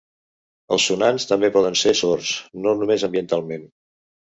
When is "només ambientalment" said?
2.83-3.71